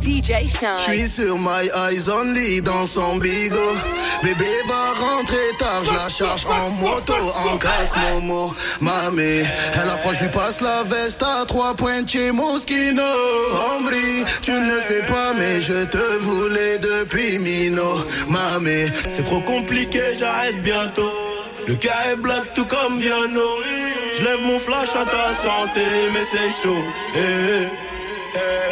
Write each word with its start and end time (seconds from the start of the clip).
DJ 0.00 0.48
Shine. 0.48 0.78
J'suis 0.86 1.08
sur 1.08 1.36
my 1.38 1.68
eyes 1.74 2.08
only 2.08 2.60
dans 2.62 2.86
son 2.86 3.16
bigot. 3.18 3.76
Bébé 4.22 4.46
va 4.66 4.94
rentrer 4.98 5.36
tard, 5.58 5.82
je 5.84 5.92
la 5.92 6.08
charge 6.08 6.46
en 6.46 6.70
moto, 6.70 7.12
en 7.12 7.58
casque 7.58 7.94
Momo. 7.96 8.54
Mamé, 8.80 9.44
elle 9.74 9.88
approche, 9.88 10.18
je 10.18 10.24
lui 10.24 10.30
passe 10.30 10.60
la 10.60 10.82
veste 10.82 11.22
à 11.22 11.44
trois 11.46 11.74
points 11.74 12.06
chez 12.06 12.32
Moschino. 12.32 13.02
Ambri, 13.72 14.24
tu 14.42 14.52
ne 14.52 14.80
sais 14.80 15.02
pas, 15.02 15.34
mais 15.38 15.60
je 15.60 15.84
te 15.84 16.18
voulais 16.20 16.78
depuis 16.78 17.38
Mino. 17.38 18.04
Mamé, 18.28 18.90
c'est 19.08 19.24
trop 19.24 19.40
compliqué, 19.40 20.14
j'arrête 20.18 20.62
bientôt. 20.62 21.12
Le 21.66 21.74
cas 21.74 22.10
est 22.10 22.16
black 22.16 22.54
tout 22.54 22.64
comme 22.64 22.98
Viano. 22.98 23.48
Je 24.18 24.24
lève 24.24 24.40
mon 24.42 24.58
flash 24.58 24.90
à 24.90 25.04
ta 25.04 25.32
santé, 25.34 25.84
mais 26.12 26.24
c'est 26.30 26.62
chaud. 26.62 26.84
Eh, 27.14 27.18
eh. 27.18 27.89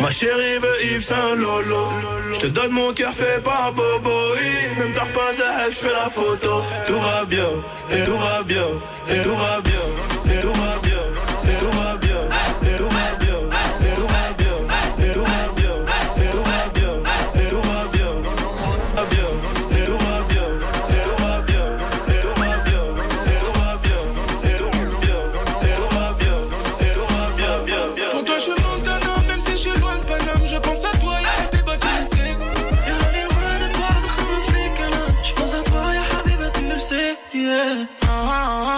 Ma 0.00 0.10
chérie 0.10 0.58
veut 0.58 0.84
Yves 0.84 1.04
Saint 1.04 1.34
Lolo. 1.34 1.88
Je 2.34 2.40
te 2.40 2.46
donne 2.46 2.70
mon 2.70 2.92
cœur 2.92 3.12
fait 3.12 3.42
par 3.42 3.72
Bobo. 3.72 4.10
Même 4.78 4.94
t'as 4.94 5.06
pas 5.06 5.32
je 5.70 5.74
fais 5.74 5.92
la 5.92 6.08
photo. 6.08 6.62
Tout 6.86 7.00
va 7.00 7.24
bien, 7.24 7.48
et 7.90 8.04
tout 8.04 8.18
va 8.18 8.42
bien, 8.42 8.66
et 9.10 9.22
tout 9.22 9.36
va 9.36 9.60
bien, 9.60 10.32
et 10.32 10.40
tout 10.40 10.52
va 10.52 10.78
bien. 10.82 10.87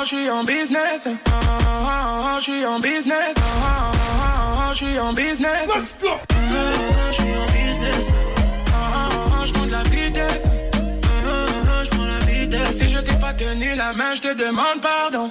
Je 0.02 0.08
suis 0.08 0.30
en 0.30 0.44
business. 0.44 1.06
Je 2.38 2.42
suis 2.42 2.64
en 2.66 2.80
business. 2.80 3.34
Je 4.72 4.76
suis 4.76 4.98
en 4.98 5.12
business. 5.12 5.70
Je 5.70 7.12
suis 7.12 7.36
en 7.36 7.46
business. 7.46 8.06
Je 9.44 9.52
prends 9.52 9.66
de 9.66 9.70
la 9.70 9.82
vitesse. 9.84 10.46
Je 11.84 11.90
prends 11.90 12.04
la 12.04 12.18
vitesse. 12.20 12.78
Si 12.78 12.88
je 12.88 12.98
t'ai 12.98 13.14
pas 13.14 13.32
tenu 13.32 13.74
la 13.74 13.92
main, 13.92 14.14
je 14.14 14.22
te 14.22 14.34
demande 14.34 14.80
pardon. 14.80 15.30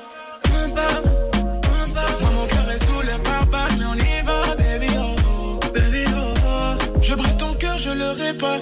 Moi, 2.21 2.29
mon 2.33 2.45
cœur 2.45 2.71
est 2.71 2.85
sous 2.85 3.01
le 3.01 3.17
pare 3.23 3.69
mais 3.77 3.85
on 3.85 3.95
y 3.95 4.21
va, 4.21 4.55
baby. 4.55 4.93
Oh, 4.97 5.59
baby, 5.73 6.05
oh, 6.15 7.01
Je 7.01 7.13
brise 7.15 7.37
ton 7.37 7.53
cœur, 7.53 7.77
je 7.77 7.91
le 7.91 8.09
répare. 8.11 8.59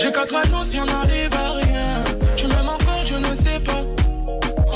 J'ai 0.00 0.10
quatre 0.10 0.34
anneaux 0.34 0.64
si 0.64 0.78
on 0.80 0.88
arrive 0.88 1.34
à 1.34 1.52
rien. 1.52 2.04
Tu 2.36 2.46
m'aimes 2.46 2.68
encore, 2.68 3.02
je 3.04 3.14
ne 3.14 3.34
sais 3.34 3.60
pas 3.60 4.01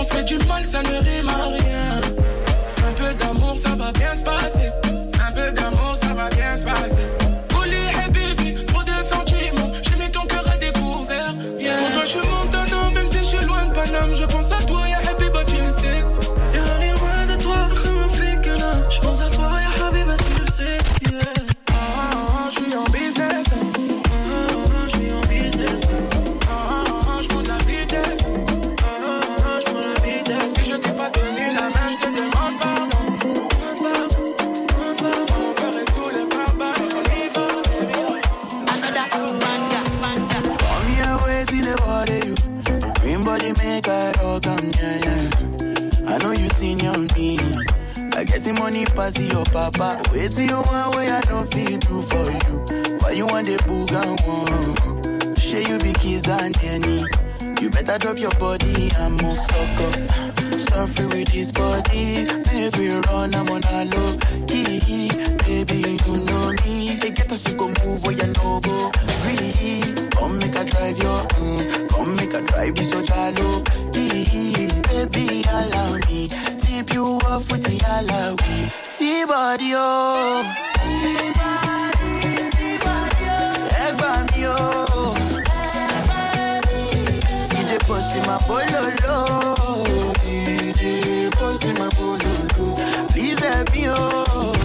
fait 0.05 0.23
du 0.25 0.39
mal, 0.47 0.65
ça 0.65 0.83
ne 0.83 0.89
rime 0.89 1.29
à 1.29 1.49
rien. 1.49 2.01
Un 2.89 2.93
peu 2.93 3.15
d'amour, 3.15 3.57
ça 3.57 3.71
va 3.71 3.93
bien 3.93 4.15
se 4.15 4.25
passer. 4.25 4.71
Un 5.27 5.33
peu 5.33 5.53
d'amour, 5.53 5.97
ça 5.97 6.15
va 6.15 6.29
bien 6.29 6.57
se 6.57 6.65
passer. 6.65 7.26
Want 50.77 50.97
way 50.97 51.11
I 51.11 51.21
don't 51.23 51.49
feel 51.51 51.79
do 51.79 52.03
for 52.03 52.27
you. 52.37 52.99
Why 53.01 53.13
you 53.13 53.25
want 53.27 53.47
the 53.47 53.57
boogan 53.65 54.17
one? 54.29 55.35
Share 55.37 55.63
you 55.63 55.79
be 55.79 55.93
kiss 55.95 56.21
than 56.21 56.53
any. 56.63 57.01
You 57.63 57.71
better 57.71 57.97
drop 57.97 58.19
your 58.19 58.31
body 58.33 58.91
and 58.99 59.23
move 59.23 59.39
suck 59.49 59.81
up. 59.81 60.89
Free 60.91 61.07
with 61.07 61.33
this 61.33 61.51
body. 61.51 62.27
Make 62.53 62.77
we 62.77 62.91
run, 62.93 63.35
I'm 63.35 63.49
on 63.49 63.65
a 63.73 63.85
low 63.89 64.19
key. 64.47 65.09
Baby, 65.49 65.97
you 66.05 66.17
know 66.29 66.53
me. 66.61 66.97
They 67.01 67.11
get 67.11 67.33
us, 67.33 67.49
you 67.49 67.57
go 67.57 67.69
move 67.81 68.05
where 68.05 68.13
you 68.13 68.27
know 68.37 68.61
go. 68.61 68.91
Breathe. 69.25 70.11
Come 70.13 70.39
make 70.39 70.57
a 70.57 70.65
drive 70.65 70.99
your, 70.99 71.21
mm. 71.41 71.89
come 71.89 72.17
make 72.17 72.35
a 72.35 72.43
drive 72.43 72.75
this 72.75 72.93
your 72.93 73.03
jalo. 73.03 73.65
Baby, 73.95 75.43
allow 75.49 75.97
me 76.09 76.29
tip 76.77 76.93
you 76.93 77.19
off 77.31 77.51
with 77.51 77.63
the 77.63 77.79
alawi. 77.95 78.71
See 78.85 79.25
body, 79.25 79.73
oh. 79.75 80.43
See 80.83 81.33
body, 81.39 82.51
see 82.57 82.77
body, 82.85 83.25
oh. 83.33 83.85
Egg 83.85 83.97
me, 83.99 84.43
oh. 84.45 85.15
DJ 87.51 87.79
in 88.17 88.23
my 88.29 88.39
bololo. 88.47 89.17
DJ 90.27 91.31
in 91.65 91.75
my 91.79 91.89
bololo. 91.97 93.09
Please 93.11 93.39
help 93.39 93.73
me, 93.73 93.89
oh. 93.89 94.56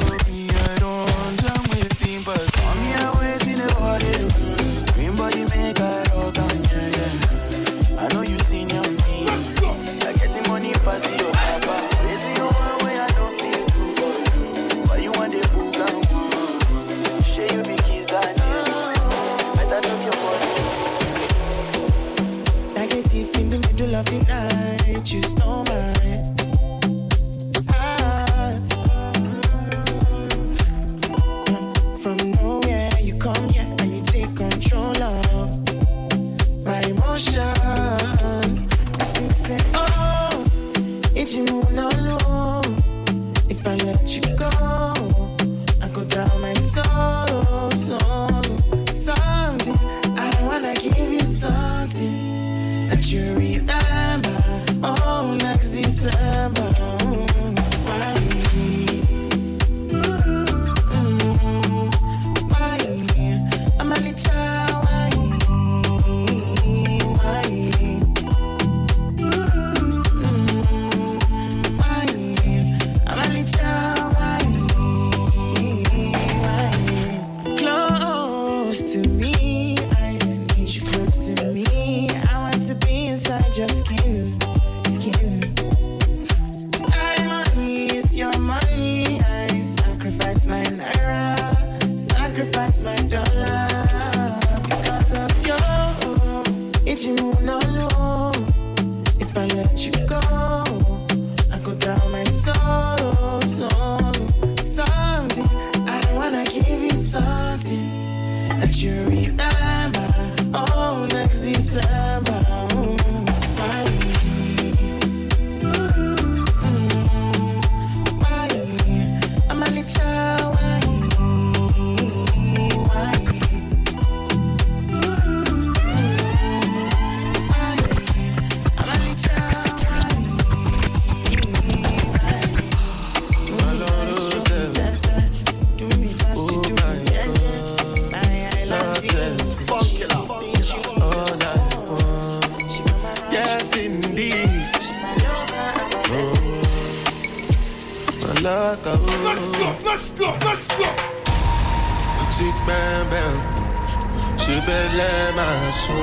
Tu 154.51 154.59
belle 154.68 155.33
ma 155.33 155.48
soeur 155.71 155.95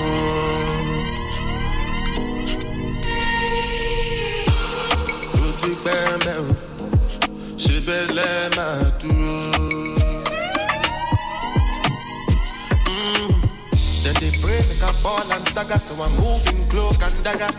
Où 5.35 5.53
tu 5.61 5.73
belle 5.85 6.35
Je 7.59 7.79
belle 7.81 8.51
ma 8.57 8.91
tour 8.99 9.95
Then 14.03 14.15
they 14.15 14.31
pray 14.41 14.57
make 14.57 14.83
a 14.83 14.93
ball 15.03 15.31
and 15.31 15.45
dagger, 15.55 15.79
So 15.79 15.95
I'm 16.03 16.17
moving 16.17 16.67
cloak 16.71 17.03
and 17.03 17.23
dagger 17.23 17.53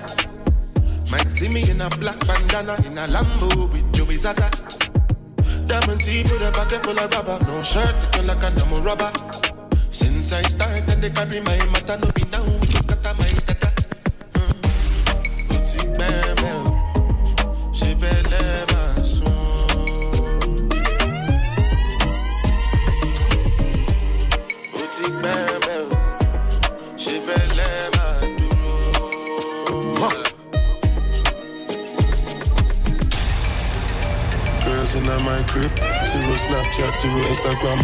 Might 1.12 1.32
see 1.32 1.50
me 1.50 1.70
in 1.70 1.82
a 1.82 1.90
black 2.02 2.18
bandana 2.26 2.76
In 2.84 2.98
a 2.98 3.06
Lambo 3.06 3.72
with 3.72 3.94
Joey 3.94 4.18
Zaza 4.18 4.50
Diamond 5.68 6.02
teeth 6.04 6.32
with 6.32 6.42
a 6.42 6.52
bucket 6.52 6.84
full 6.84 6.98
of 6.98 7.14
rubber 7.14 7.46
No 7.46 7.62
shirt 7.62 7.94
looking 8.02 8.26
like 8.26 8.42
a 8.42 8.50
dumb 8.56 8.84
rubber. 8.84 9.29
Since 10.00 10.32
I 10.32 10.42
started, 10.44 11.02
they 11.02 11.10
carry 11.10 11.42
my 11.42 11.58
matter. 11.74 11.98
No 11.98 12.08
be 12.16 12.24
now, 12.32 12.46
we 12.62 12.68
just 12.68 12.88
got 12.88 13.04
my 13.20 13.28
data. 13.48 13.70
Petit 15.50 15.86
bébé, 15.98 16.54
j'ai 17.74 17.96
belle 17.96 18.66
ma 18.72 18.84
soeur. 19.04 19.68
Petit 24.74 25.12
bébé. 25.22 25.68
Girls 34.64 34.96
in 34.96 35.04
my 35.26 35.44
crib, 35.48 35.72
zero 36.06 36.36
Snapchat, 36.36 36.94
zero 37.02 37.20
Instagram. 37.34 37.80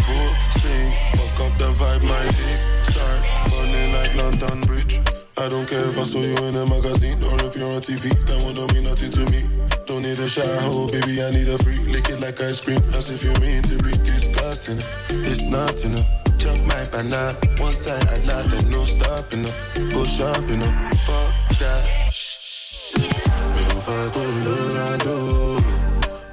shy 10.36 10.60
hoe, 10.68 10.86
baby, 10.88 11.22
I 11.22 11.30
need 11.30 11.48
a 11.48 11.56
freak. 11.58 11.86
Lick 11.88 12.10
it 12.10 12.20
like 12.20 12.40
ice 12.40 12.60
cream, 12.60 12.80
as 12.92 13.10
if 13.10 13.24
you 13.24 13.32
mean 13.40 13.62
to 13.70 13.76
be 13.82 13.92
disgusting. 14.04 14.78
It's 15.24 15.48
not 15.48 15.72
enough. 15.84 16.06
Chop 16.36 16.58
my 16.72 16.84
banana, 16.92 17.38
one 17.58 17.72
side 17.72 18.06
I 18.08 18.18
lot, 18.28 18.44
there's 18.50 18.66
no 18.66 18.84
stopping 18.84 19.44
up. 19.48 19.56
Go 19.92 20.04
shopping 20.04 20.62
up, 20.62 20.94
fuck 21.06 21.32
that. 21.60 21.82
Me 23.54 23.62
on 23.72 23.80
fire, 23.86 24.08
go 24.14 24.22
Lorando. 24.44 25.16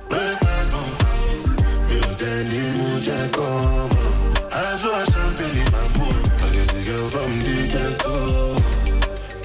Breakfast 0.09 0.73
on 0.79 0.89
fire. 0.99 1.39
Me 1.87 1.95
on 2.07 2.13
Danny 2.19 2.61
Mujakoma. 2.77 4.03
I 4.51 4.75
saw 4.81 4.99
champagne 5.13 5.57
in 5.63 5.69
my 5.71 5.85
mood. 5.97 6.23
I 6.43 6.47
guess 6.53 6.71
a 6.75 7.07
from 7.13 7.31
the 7.45 7.55
ghetto. 7.71 8.15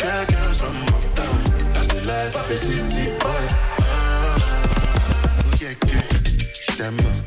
Girl, 0.01 0.25
girls 0.33 0.59
from 0.61 0.77
uptown. 0.97 1.41
That's 1.73 1.89
the 1.95 2.01
life 2.03 2.35
of 2.35 2.59
city 2.59 3.19
boy. 3.19 3.68
remember 6.91 7.18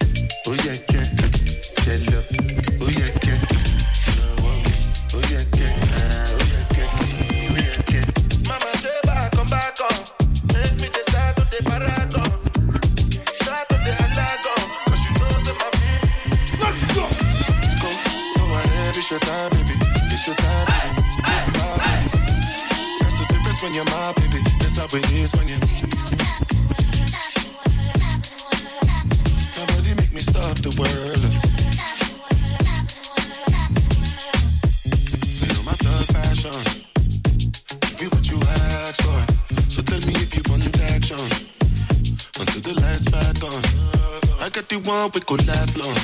want, 44.91 45.15
we 45.15 45.21
could 45.21 45.45
last 45.47 45.77
long. 45.77 45.99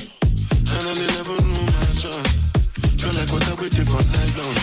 And 0.72 0.84
I'll 0.88 0.96
never 0.96 1.36
know 1.44 1.66
my 1.76 1.88
job. 2.02 2.24
Feel 3.00 3.14
like 3.20 3.30
what 3.34 3.44
I 3.48 3.54
waited 3.60 3.88
for 3.88 4.02
night 4.16 4.34
long. 4.40 4.58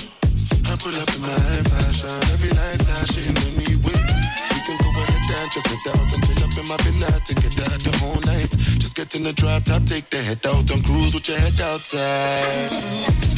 I 0.70 0.72
pull 0.80 0.96
up 1.02 1.10
in 1.16 1.20
my 1.20 1.44
fashion. 1.70 2.16
Every 2.32 2.52
night 2.60 2.80
flashing 2.86 3.36
in 3.44 3.52
me 3.60 3.68
with. 3.84 4.04
We 4.52 4.58
can 4.66 4.76
go 4.80 4.88
ahead 5.02 5.42
and 5.42 5.50
just 5.52 5.66
sit 5.68 5.84
out 5.92 6.08
and 6.12 6.20
chill 6.24 6.40
up 6.44 6.54
in 6.60 6.66
my 6.72 6.76
villa 6.84 7.10
to 7.28 7.32
get 7.34 7.54
out 7.68 7.80
the 7.86 7.92
whole 8.00 8.20
night. 8.32 8.50
Just 8.82 8.96
get 8.96 9.14
in 9.14 9.22
the 9.24 9.32
drop 9.32 9.64
top, 9.64 9.84
take 9.84 10.08
the 10.10 10.18
head 10.18 10.44
out 10.46 10.70
and 10.70 10.84
cruise 10.84 11.14
with 11.14 11.28
your 11.28 11.38
head 11.38 11.60
outside. 11.60 12.70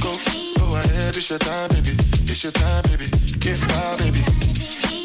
Go, 0.02 0.12
go 0.58 0.66
ahead, 0.76 1.16
it's 1.16 1.28
your 1.30 1.38
time, 1.38 1.68
baby. 1.70 1.94
It's 2.30 2.42
your 2.42 2.52
time, 2.52 2.82
baby. 2.90 3.08
Get 3.44 3.58
my 3.72 3.96
baby. 3.98 4.22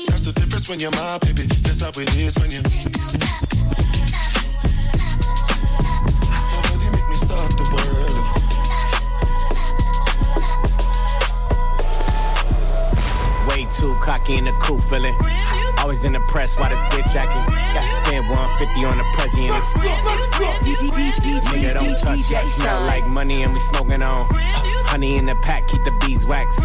That's 0.07 0.25
the 0.25 0.33
difference 0.35 0.69
when 0.69 0.79
you're 0.79 0.91
my 0.91 1.17
baby. 1.19 1.43
That's 1.65 1.81
how 1.81 1.89
it 1.95 2.15
is 2.15 2.37
when 2.37 2.51
you're. 2.51 3.50
too 13.81 13.95
cocky 13.95 14.37
in 14.37 14.45
the 14.45 14.51
cool 14.61 14.79
feeling. 14.79 15.15
Always 15.79 16.05
in 16.05 16.13
the 16.13 16.19
press, 16.29 16.55
why 16.59 16.69
this 16.69 16.79
bitch 16.93 17.15
acting? 17.15 17.41
Got 17.73 17.81
to 17.81 18.05
spend 18.05 18.29
150 18.29 18.85
on 18.85 18.97
the 18.99 19.03
president. 19.15 19.63
Nigga, 21.49 21.73
don't 21.73 21.97
touch 21.97 22.29
that. 22.29 22.45
Smell 22.45 22.81
like 22.81 23.07
money 23.07 23.41
and 23.41 23.53
we 23.53 23.59
smoking 23.59 24.03
on. 24.03 24.27
Honey 24.85 25.17
in 25.17 25.25
the 25.25 25.33
pack, 25.41 25.67
keep 25.67 25.83
the 25.83 25.91
beeswax. 26.05 26.59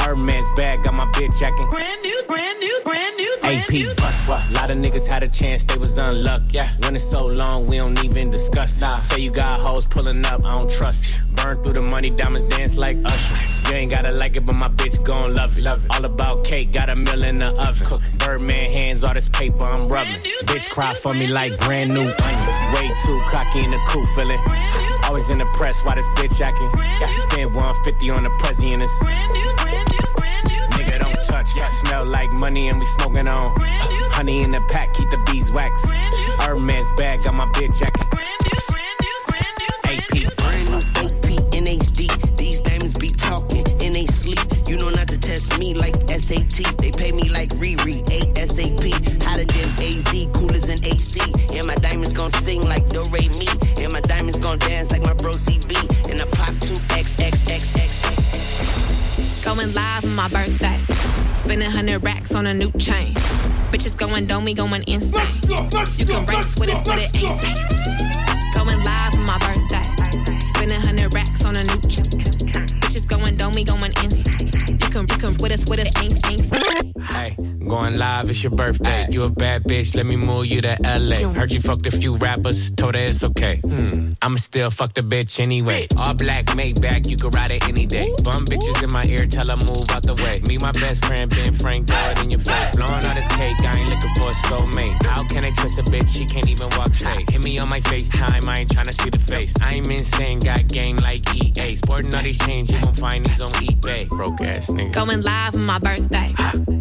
Hermes 0.00 0.44
bag, 0.56 0.82
got 0.82 0.94
my 0.94 1.04
bitch 1.12 1.40
acting. 1.40 1.70
Brand 1.70 2.02
new, 2.02 2.22
brand 2.26 2.58
new, 2.58 2.80
brand 2.84 3.16
new. 3.16 3.36
AP 3.44 3.96
bus, 3.96 4.28
a 4.28 4.52
lot 4.52 4.68
of 4.68 4.76
niggas 4.76 5.06
had 5.06 5.22
a 5.22 5.28
chance, 5.28 5.62
they 5.62 5.78
was 5.78 5.96
unlucky. 5.98 6.56
Yeah. 6.56 6.68
When 6.80 6.96
it's 6.96 7.08
so 7.08 7.26
long, 7.26 7.68
we 7.68 7.76
don't 7.76 8.04
even 8.04 8.30
discuss. 8.30 8.80
Nah. 8.80 8.98
Say 8.98 9.20
you 9.20 9.30
got 9.30 9.60
hoes 9.60 9.86
pulling 9.86 10.26
up, 10.26 10.44
I 10.44 10.54
don't 10.54 10.68
trust. 10.68 11.22
Burn 11.36 11.62
through 11.62 11.74
the 11.74 11.82
money, 11.82 12.10
diamonds 12.10 12.56
dance 12.56 12.76
like 12.76 12.96
Usher. 13.04 13.55
You 13.68 13.74
ain't 13.74 13.90
gotta 13.90 14.12
like 14.12 14.36
it, 14.36 14.46
but 14.46 14.52
my 14.52 14.68
bitch 14.68 15.02
gon' 15.02 15.34
love 15.34 15.58
it. 15.58 15.62
Love 15.62 15.84
it. 15.84 15.90
All 15.94 16.04
about 16.04 16.44
cake, 16.44 16.72
got 16.72 16.88
a 16.88 16.94
meal 16.94 17.24
in 17.24 17.38
the 17.38 17.48
oven. 17.48 18.00
Birdman 18.18 18.70
hands, 18.70 19.02
all 19.02 19.12
this 19.12 19.28
paper 19.28 19.64
I'm 19.64 19.88
rubbing. 19.88 20.20
Bitch 20.44 20.68
cry 20.70 20.94
for 20.94 21.12
me 21.12 21.26
like 21.26 21.58
brand 21.60 21.92
new 21.92 22.00
onions. 22.00 22.56
Way 22.74 22.88
too 23.04 23.20
cocky 23.26 23.64
in 23.64 23.72
the 23.72 23.78
cool 23.88 24.06
feeling. 24.14 24.38
Always 25.04 25.30
in 25.30 25.38
the 25.38 25.46
press, 25.54 25.84
why 25.84 25.96
this 25.96 26.06
bitch 26.14 26.40
acting? 26.40 26.70
Got 27.00 27.10
to 27.10 27.20
spend 27.30 27.54
150 27.54 28.10
on 28.10 28.22
the 28.22 28.30
presidents. 28.38 28.92
New. 29.02 29.56
Nigga 30.76 30.98
don't 31.00 31.24
touch, 31.26 31.56
yeah. 31.56 31.68
Smell 31.68 32.06
like 32.06 32.30
money 32.30 32.68
and 32.68 32.78
we 32.78 32.86
smoking 32.86 33.26
on. 33.26 33.52
Honey 34.12 34.42
in 34.42 34.52
the 34.52 34.60
pack, 34.68 34.94
keep 34.94 35.10
the 35.10 35.18
beeswax. 35.30 35.84
Hermes 36.38 36.86
bag, 36.96 37.24
got 37.24 37.34
my 37.34 37.46
bitch 37.46 37.82
acting. 37.82 38.05
My 60.16 60.28
birthday. 60.28 60.80
Spending 61.36 61.70
hundred 61.70 62.02
racks 62.02 62.34
on 62.34 62.46
a 62.46 62.54
new 62.54 62.72
chain. 62.72 63.12
Bitches 63.70 63.94
going 63.94 64.26
dome, 64.26 64.44
we 64.44 64.54
going 64.54 64.82
insane. 64.86 65.28
You 65.98 66.06
can 66.06 66.24
race 66.26 66.58
with 66.58 66.72
us, 66.72 66.82
but 66.82 67.02
it 67.02 67.14
ain't 67.22 67.38
safe. 67.38 68.54
Going 68.54 68.82
live 68.82 69.14
on 69.14 69.26
my 69.26 69.38
birthday. 69.38 69.82
Spending 70.54 70.80
hundred 70.80 71.12
racks 71.12 71.44
on 71.44 71.54
a 71.54 71.62
new 71.64 71.80
chain. 71.82 72.22
Bitches 72.80 73.06
going 73.06 73.36
dome, 73.36 73.52
we 73.54 73.62
going 73.62 73.92
insane. 74.02 74.48
You 74.68 74.88
can, 74.88 75.02
you 75.02 75.18
can 75.18 75.36
with 75.38 75.52
us, 75.52 75.68
with 75.68 75.80
us, 75.80 76.02
ain't, 76.02 76.26
ain't. 76.30 76.85
Going 77.68 77.98
live, 77.98 78.30
it's 78.30 78.42
your 78.44 78.52
birthday. 78.52 79.08
You 79.10 79.24
a 79.24 79.28
bad 79.28 79.64
bitch, 79.64 79.96
let 79.96 80.06
me 80.06 80.16
move 80.16 80.46
you 80.46 80.60
to 80.60 80.76
LA. 80.84 81.28
Heard 81.34 81.50
you 81.50 81.60
fucked 81.60 81.86
a 81.86 81.90
few 81.90 82.16
rappers, 82.16 82.70
told 82.70 82.94
her 82.94 83.00
it's 83.00 83.24
okay. 83.24 83.56
Hmm, 83.56 84.12
I'ma 84.22 84.36
still 84.36 84.70
fuck 84.70 84.94
the 84.94 85.02
bitch 85.02 85.40
anyway. 85.40 85.88
All 85.98 86.14
black, 86.14 86.54
made 86.54 86.80
back, 86.80 87.08
you 87.08 87.16
can 87.16 87.30
ride 87.30 87.50
it 87.50 87.68
any 87.68 87.84
day. 87.84 88.06
Bum 88.22 88.44
bitches 88.44 88.82
in 88.84 88.92
my 88.92 89.02
ear, 89.08 89.26
tell 89.26 89.46
her 89.48 89.56
move 89.56 89.82
out 89.90 90.04
the 90.04 90.14
way. 90.14 90.42
Me, 90.46 90.58
my 90.60 90.70
best 90.72 91.04
friend, 91.04 91.28
Ben 91.28 91.52
Frank, 91.54 91.88
throw 91.88 92.10
it 92.10 92.22
in 92.22 92.30
your 92.30 92.40
face. 92.40 92.76
Blowing 92.76 93.04
all 93.04 93.14
this 93.14 93.28
cake, 93.28 93.58
I 93.60 93.78
ain't 93.78 93.90
looking 93.90 94.14
for 94.14 94.28
a 94.28 94.36
soulmate. 94.46 95.02
How 95.06 95.26
can 95.26 95.44
I 95.44 95.50
trust 95.50 95.78
a 95.78 95.82
bitch? 95.82 96.08
She 96.14 96.24
can't 96.24 96.48
even 96.48 96.68
walk 96.78 96.94
straight. 96.94 97.28
Hit 97.28 97.42
me 97.42 97.58
on 97.58 97.68
my 97.68 97.80
FaceTime, 97.80 98.46
I 98.46 98.60
ain't 98.60 98.70
tryna 98.70 98.94
see 99.02 99.10
the 99.10 99.18
face. 99.18 99.52
I'm 99.62 99.90
insane, 99.90 100.38
got 100.38 100.68
game 100.68 100.96
like 100.98 101.26
EA. 101.34 101.74
Sporting 101.74 102.14
all 102.14 102.22
these 102.22 102.38
chains, 102.38 102.70
you 102.70 102.80
gon' 102.80 102.94
find 102.94 103.26
these 103.26 103.42
on 103.42 103.50
eBay. 103.64 104.08
Broke 104.08 104.40
ass 104.42 104.68
nigga. 104.68 104.92
Going 104.92 105.22
live 105.22 105.56
on 105.56 105.66
my 105.66 105.80
birthday. 105.80 106.32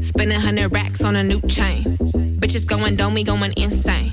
Spending 0.02 0.40
hundred 0.40 0.75
racks 0.76 1.06
on 1.06 1.16
a 1.16 1.24
new 1.24 1.40
chain. 1.48 1.98
Bitches 2.42 2.68
going 2.68 2.98
dome, 2.98 3.14
we 3.14 3.24
going 3.24 3.54
insane. 3.56 4.10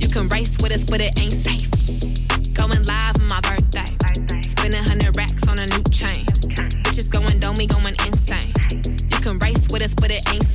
You 0.00 0.08
can 0.08 0.26
race 0.28 0.56
with 0.62 0.72
us, 0.72 0.82
but 0.82 1.02
it 1.02 1.12
ain't 1.20 1.34
safe. 1.34 1.68
Going 2.54 2.82
live 2.84 3.20
on 3.20 3.28
my 3.28 3.40
birthday. 3.42 3.84
Spending 4.48 4.82
hundred 4.82 5.14
racks 5.18 5.46
on 5.48 5.58
a 5.58 5.66
new 5.66 5.82
chain. 5.92 6.24
Bitches 6.84 7.10
going 7.10 7.38
dome, 7.38 7.56
we 7.58 7.66
going 7.66 7.94
insane. 8.06 8.52
You 9.12 9.18
can 9.20 9.38
race 9.40 9.66
with 9.70 9.84
us, 9.84 9.94
but 9.94 10.10
it 10.10 10.26
ain't 10.32 10.47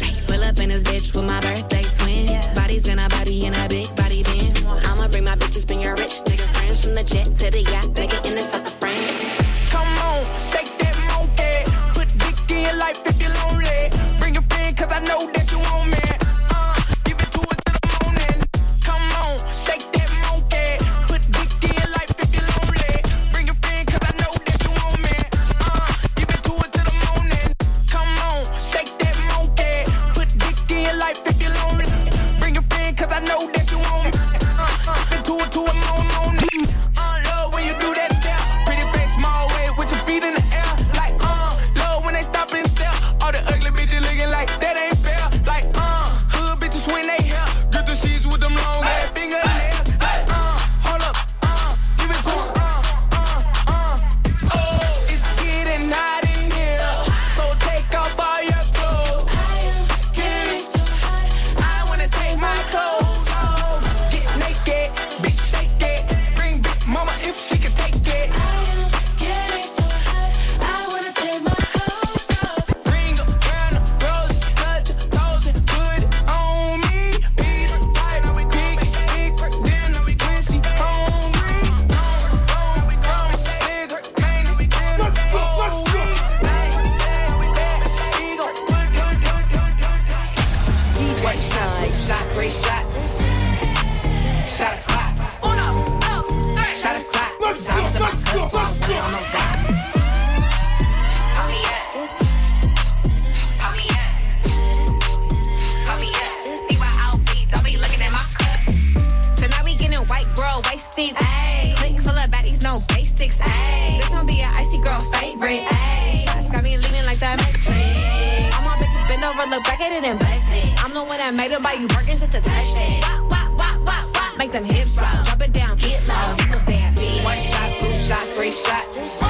over, 119.43 119.55
look 119.55 119.63
back 119.63 119.81
at 119.81 119.91
it 119.93 120.03
and 120.03 120.19
bust 120.19 120.53
it. 120.53 120.83
I'm 120.83 120.93
the 120.93 121.03
one 121.03 121.17
that 121.17 121.33
made 121.33 121.51
them 121.51 121.63
buy 121.63 121.73
you 121.73 121.87
working 121.95 122.17
just 122.17 122.31
to 122.31 122.41
touch 122.41 122.77
it. 122.77 123.03
Wop, 123.03 123.31
wop, 123.31 123.49
wop, 123.59 123.87
wop, 123.87 124.15
wop. 124.15 124.37
Make 124.37 124.51
them 124.51 124.65
hips 124.65 124.99
rock. 124.99 125.23
Drop 125.23 125.41
it 125.41 125.53
down, 125.53 125.75
get 125.77 126.05
low. 126.07 126.35
You 126.39 126.53
a 126.53 126.63
bad 126.65 126.97
bitch. 126.97 127.23
One 127.23 127.37
shot, 127.37 127.69
two 127.79 127.93
shot, 127.93 128.25
three 128.35 128.51
shot. 128.51 129.22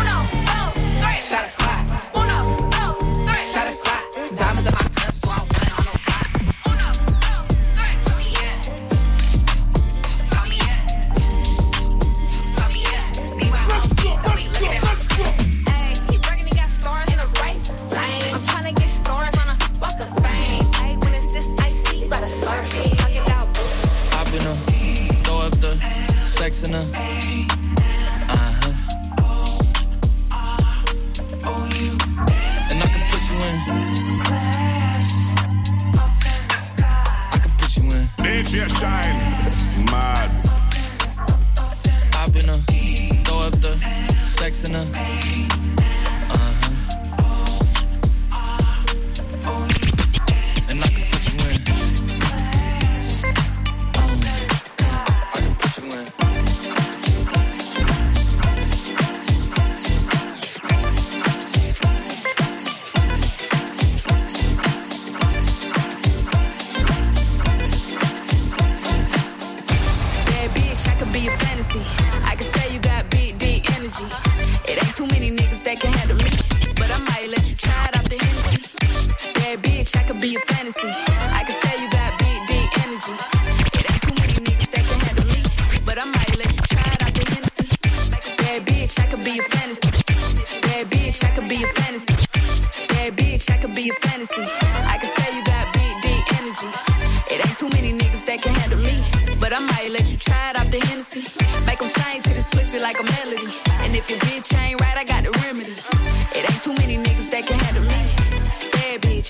DJ 38.54 38.70
Shynn. 38.70 39.86
Mad. 39.86 40.30
Hop 42.14 42.36
in 42.36 42.50
her, 42.50 43.24
throw 43.24 43.40
up 43.40 43.54
the 43.60 43.76
sex 44.22 44.64
in 44.64 44.76
her. 44.76 45.83
Be 80.24 80.36
a 80.38 80.40
fantasy. 80.40 80.88
I 80.88 81.44
can 81.44 81.60
tell 81.60 81.78
you 81.82 81.90
got 81.92 82.18
big, 82.18 82.40
big 82.48 82.68
energy. 82.86 83.12
It 83.76 83.84
ain't 83.92 84.02
too 84.08 84.16
many 84.22 84.36
niggas 84.48 84.72
that 84.72 84.84
can 84.88 85.00
handle 85.04 85.28
me. 85.28 85.42
But 85.84 86.00
I 86.00 86.06
might 86.06 86.38
let 86.40 86.48
you 86.56 86.64
try 86.72 86.88
it 86.96 87.02
out 87.04 87.14
the 87.14 87.24
Hennessy. 87.28 87.68
Bad 88.40 88.64
bitch, 88.66 88.96
I 89.04 89.06
could 89.12 89.24
be 89.26 89.40
a 89.40 89.44
fantasy. 89.44 89.92
Bad 90.64 90.88
bitch, 90.88 91.20
I 91.28 91.30
could 91.36 91.50
be 91.50 91.60
a 91.64 91.68
fantasy. 91.76 92.16
Bad 92.88 93.18
bitch, 93.18 93.52
I 93.52 93.58
could 93.58 93.76
be 93.76 93.90
a 93.90 93.94
fantasy. 94.00 94.46
I 94.94 94.98
can 95.02 95.12
tell 95.12 95.34
you 95.36 95.44
got 95.44 95.74
big, 95.74 95.94
big 96.08 96.24
energy. 96.40 96.70
It 97.28 97.46
ain't 97.46 97.58
too 97.58 97.68
many 97.76 97.92
niggas 97.92 98.26
that 98.26 98.42
can 98.42 98.54
handle 98.56 98.80
me. 98.80 98.96
But 99.42 99.52
I 99.52 99.60
might 99.60 99.92
let 99.92 100.08
you 100.10 100.18
try 100.18 100.52
it 100.52 100.56
out 100.56 100.72
the 100.72 100.80
Hennessy. 100.88 101.28
Make 101.68 101.82
'em 101.82 101.92
sing 102.00 102.22
to 102.24 102.30
this 102.30 102.48
pussy 102.48 102.80
like 102.80 102.98
a 102.98 103.04
melody. 103.04 103.52
And 103.84 103.94
if 103.94 104.10
your 104.10 104.20
bitch 104.20 104.56
ain't 104.56 104.80
right, 104.80 104.98
I 104.98 105.04
got 105.04 105.26
the 105.26 105.32
remedy. 105.44 105.76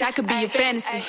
I 0.03 0.11
could 0.11 0.27
be 0.27 0.33
your 0.33 0.49
fantasy. 0.49 1.01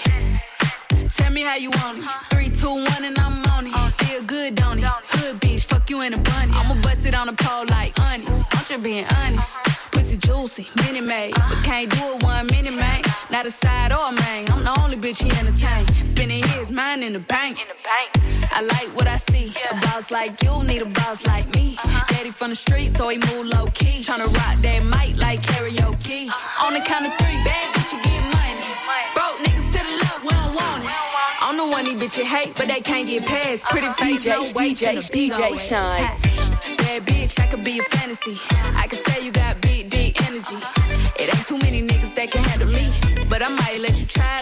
Tell 1.17 1.33
me 1.33 1.43
how 1.43 1.57
you 1.57 1.71
want 1.71 1.99
it. 1.99 2.05
Three, 2.31 2.49
two, 2.49 2.69
one, 2.69 3.05
and 3.05 3.19
I'm 3.19 3.45
on 3.47 3.67
it. 3.67 3.75
Uh. 3.75 3.89
Feel 4.05 4.23
good, 4.23 4.55
don't 4.55 4.79
it? 4.79 4.85
Hood 4.85 5.41
bitch, 5.41 5.65
fuck 5.65 5.91
you 5.91 6.03
in 6.03 6.15
a 6.15 6.19
bunny. 6.19 6.53
Uh. 6.53 6.61
I'ma 6.61 6.81
bust 6.81 7.05
it 7.05 7.13
on 7.13 7.27
the 7.27 7.33
pole 7.33 7.65
like 7.67 7.99
honest. 8.01 8.55
I'm 8.55 8.65
just 8.65 8.83
being 8.85 9.05
honest. 9.17 9.53
Uh-huh. 9.53 9.89
Pussy 9.91 10.17
juicy, 10.17 10.69
mini 10.77 11.01
made. 11.01 11.37
Uh. 11.37 11.49
But 11.51 11.65
can't 11.65 11.91
do 11.91 12.15
it 12.15 12.23
one 12.23 12.47
minute, 12.47 12.75
man. 12.75 13.03
Not 13.33 13.47
a 13.47 13.51
side 13.51 13.91
or 13.93 14.11
a 14.11 14.13
main. 14.13 14.49
I'm 14.53 14.63
the 14.63 14.81
only 14.81 14.94
bitch 15.05 15.23
he 15.23 15.31
entertain. 15.39 15.87
Spending 16.07 16.43
his 16.57 16.73
mind 16.73 17.05
in 17.05 17.13
the 17.13 17.21
bank. 17.21 17.61
In 17.61 17.69
the 17.69 17.81
bank. 17.85 18.09
I 18.57 18.63
like 18.63 18.89
what 18.97 19.07
I 19.07 19.17
see. 19.17 19.53
Yeah. 19.53 19.77
A 19.77 19.81
boss 19.83 20.11
like 20.11 20.43
you 20.43 20.63
need 20.65 20.81
a 20.81 20.87
boss 20.87 21.27
like 21.27 21.47
me. 21.55 21.77
Uh-huh. 21.77 22.05
Daddy 22.09 22.31
from 22.31 22.49
the 22.51 22.57
street, 22.57 22.97
so 22.97 23.09
he 23.11 23.19
move 23.19 23.47
low 23.47 23.67
key. 23.75 24.01
Tryna 24.01 24.33
rock 24.41 24.57
that 24.63 24.81
mic 24.95 25.21
like 25.21 25.43
karaoke. 25.43 26.29
Uh-huh. 26.29 26.67
On 26.67 26.73
the 26.73 26.81
count 26.81 27.07
of 27.07 27.13
three, 27.19 27.37
bad 27.45 27.67
bitch, 27.75 27.93
you 27.93 28.01
get 28.01 28.23
money. 28.33 28.69
Broke 29.17 29.39
niggas 29.45 29.69
to 29.75 29.81
the 29.85 29.95
left, 30.03 30.23
we 30.25 30.31
don't 30.31 30.55
want 30.57 30.85
it. 30.85 30.91
I'm 31.45 31.57
the 31.59 31.67
one 31.67 31.85
these 31.85 32.01
bitches 32.01 32.25
hate, 32.25 32.55
but 32.57 32.69
they 32.69 32.81
can't 32.81 33.07
get 33.07 33.27
past. 33.27 33.63
Uh-huh. 33.65 33.73
Pretty 33.73 33.91
face, 34.01 34.25
no 34.25 34.41
way, 34.57 34.73
DJ, 34.73 35.05
DJ 35.15 35.41
Shynn. 35.69 36.01
Bad 36.79 37.05
bitch, 37.05 37.39
I 37.41 37.47
could 37.49 37.63
be 37.63 37.79
a 37.79 37.83
fantasy. 37.83 38.39
I 38.83 38.87
could 38.89 39.03
tell 39.03 39.23
you 39.23 39.33
got 39.33 39.61
big, 39.61 39.91
deep 39.91 40.17
energy. 40.29 40.57
It 41.21 41.29
ain't 41.35 41.47
too 41.47 41.59
many 41.59 41.87
niggas 41.87 42.15
that 42.15 42.31
can 42.31 42.43
handle 42.43 42.69
me, 42.69 42.89
but 43.29 43.43
I 43.43 43.49
might 43.49 43.81
let 43.81 44.01
you 44.01 44.07
try. 44.07 44.25